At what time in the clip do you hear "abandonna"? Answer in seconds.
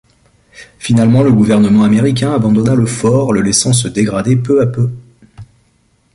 2.33-2.73